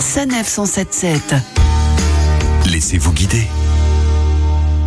[0.00, 1.34] Sanef 177.
[2.70, 3.46] Laissez-vous guider.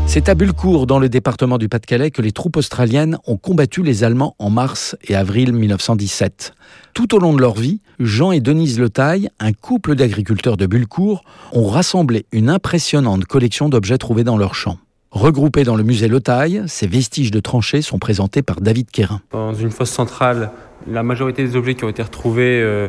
[0.06, 4.04] C'est à Bulcourt, dans le département du Pas-de-Calais, que les troupes australiennes ont combattu les
[4.04, 6.54] Allemands en mars et avril 1917.
[6.94, 11.24] Tout au long de leur vie, Jean et Denise Letaille, un couple d'agriculteurs de Bulcourt,
[11.52, 14.78] ont rassemblé une impressionnante collection d'objets trouvés dans leurs champs.
[15.10, 19.22] Regroupés dans le musée Letaille, ces vestiges de tranchées sont présentés par David Quérin.
[19.32, 20.52] Dans une fosse centrale,
[20.88, 22.88] la majorité des objets qui ont été retrouvés euh,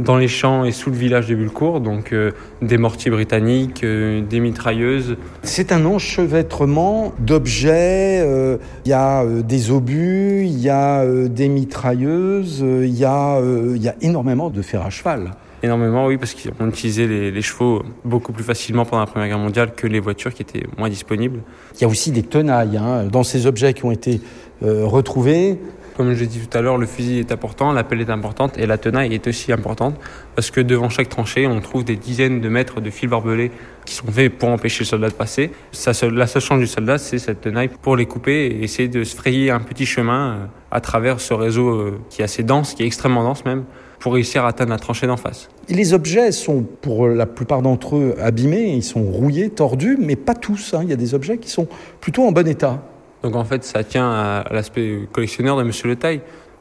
[0.00, 4.22] dans les champs et sous le village de Bulcourt, donc euh, des mortiers britanniques, euh,
[4.22, 5.16] des mitrailleuses.
[5.42, 8.20] C'est un enchevêtrement d'objets.
[8.20, 13.82] euh, Il y a des obus, il y a des mitrailleuses, il y, a, il
[13.82, 15.32] y a énormément de fer à cheval.
[15.62, 19.38] Énormément, oui, parce qu'on utilisait les, les chevaux beaucoup plus facilement pendant la Première Guerre
[19.38, 21.40] mondiale que les voitures qui étaient moins disponibles.
[21.74, 24.20] Il y a aussi des tenailles hein, dans ces objets qui ont été
[24.62, 25.58] retrouvés.
[26.00, 28.56] Comme je l'ai dit tout à l'heure, le fusil est important, la pelle est importante
[28.56, 29.96] et la tenaille est aussi importante
[30.34, 33.50] parce que devant chaque tranchée, on trouve des dizaines de mètres de fils barbelés
[33.84, 35.50] qui sont faits pour empêcher le soldat de passer.
[35.84, 39.14] La seule chance du soldat, c'est cette tenaille pour les couper et essayer de se
[39.14, 42.82] frayer un petit chemin euh, à travers ce réseau euh, qui est assez dense, qui
[42.82, 43.64] est extrêmement dense même,
[43.98, 45.50] pour réussir à atteindre la tranchée d'en face.
[45.68, 50.34] Les objets sont, pour la plupart d'entre eux, abîmés, ils sont rouillés, tordus, mais pas
[50.34, 50.72] tous.
[50.72, 50.80] hein.
[50.82, 51.68] Il y a des objets qui sont
[52.00, 52.82] plutôt en bon état.
[53.22, 56.20] Donc en fait, ça tient à l'aspect collectionneur de Monsieur Le Taille.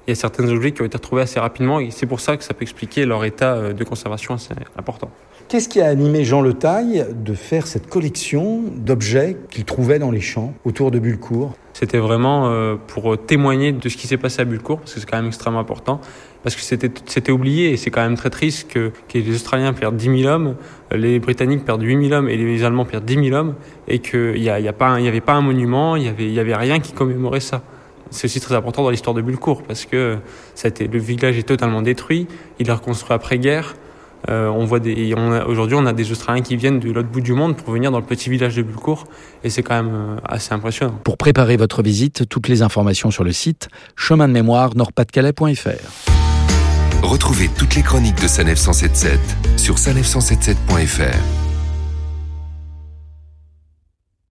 [0.09, 2.35] Il y a certains objets qui ont été retrouvés assez rapidement et c'est pour ça
[2.35, 5.11] que ça peut expliquer leur état euh, de conservation assez important.
[5.47, 10.09] Qu'est-ce qui a animé Jean Le Taille de faire cette collection d'objets qu'il trouvait dans
[10.09, 11.53] les champs autour de Bulcourt?
[11.73, 15.07] C'était vraiment euh, pour témoigner de ce qui s'est passé à Bulcourt, parce que c'est
[15.07, 16.01] quand même extrêmement important,
[16.41, 19.95] parce que c'était oublié et c'est quand même très triste que, que les Australiens perdent
[19.95, 20.55] 10 000 hommes,
[20.91, 23.53] les Britanniques perdent 8 000 hommes et les Allemands perdent 10 000 hommes,
[23.87, 26.93] et qu'il n'y y avait pas un monument, il n'y avait, y avait rien qui
[26.93, 27.61] commémorait ça.
[28.11, 30.17] C'est aussi très important dans l'histoire de Bulcourt, parce que
[30.55, 32.27] ça a été, le village est totalement détruit,
[32.59, 33.75] il est reconstruit après-guerre.
[34.29, 37.07] Euh, on voit des, on a- aujourd'hui, on a des Australiens qui viennent de l'autre
[37.07, 39.05] bout du monde pour venir dans le petit village de Bulcourt,
[39.45, 40.99] et c'est quand même euh, assez impressionnant.
[41.05, 45.69] Pour préparer votre visite, toutes les informations sur le site chemin de mémoire nordpas-de-calais.fr.
[47.01, 49.19] Retrouvez toutes les chroniques de Sanef 177
[49.55, 51.48] sur sanef177.fr.